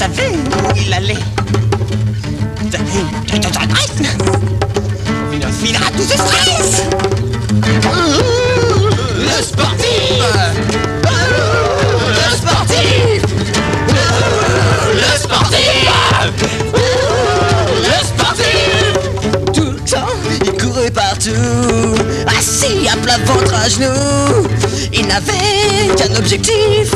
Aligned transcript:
savait 0.00 0.30
où 0.30 0.76
il 0.76 0.94
allait. 0.94 1.14
Finira 5.62 5.90
tous 5.94 6.04
ses 6.04 6.16
stress. 6.16 6.84
Le 9.14 9.42
sportif 9.42 10.22
Le 11.58 12.34
sportif 12.34 13.22
Le 14.94 15.18
sportif 15.18 15.90
Le 17.76 17.98
sportif 18.06 18.72
Tout 19.52 19.70
le 19.70 19.80
temps, 19.80 20.16
il 20.42 20.52
courait 20.52 20.90
partout, 20.90 21.30
assis 22.38 22.88
à 22.90 22.96
plat 22.96 23.18
ventre 23.26 23.54
à 23.54 23.68
genoux. 23.68 24.48
Il 24.94 25.06
n'avait 25.08 25.94
qu'un 25.94 26.16
objectif, 26.16 26.90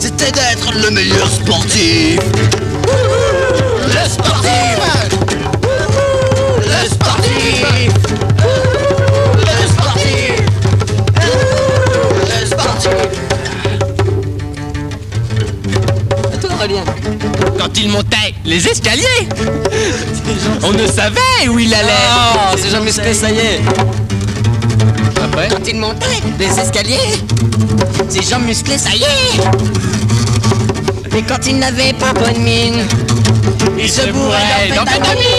c'était 0.00 0.32
d'être 0.32 0.72
le 0.82 0.90
meilleur 0.90 1.28
sportif. 1.30 2.18
Quand 17.58 17.78
il 17.78 17.90
montait 17.90 18.34
les 18.44 18.66
escaliers, 18.66 19.28
on 20.64 20.72
ne 20.72 20.86
savait 20.88 21.48
où 21.48 21.58
il 21.60 21.72
allait. 21.72 21.92
Oh, 22.10 22.56
c'est 22.56 22.70
jamais 22.70 22.90
ça 22.90 23.30
y 23.30 23.38
est. 23.38 23.60
Après 25.22 25.48
Quand 25.48 25.68
il 25.68 25.76
montait 25.76 26.20
des 26.38 26.58
escaliers, 26.58 27.22
ses 28.08 28.22
jambes 28.22 28.46
musclées, 28.46 28.78
ça 28.78 28.90
y 28.94 29.02
est. 29.02 29.40
Mais 31.12 31.22
quand 31.22 31.46
il 31.46 31.58
n'avait 31.58 31.92
pas 31.92 32.12
bonne 32.12 32.42
mine, 32.42 32.84
il 33.78 33.88
se 33.88 34.10
bourrait 34.10 34.68
d'amphétamine. 34.74 35.35